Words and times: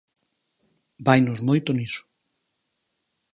Vainos 1.05 1.39
moito 1.47 1.69
niso. 1.79 2.03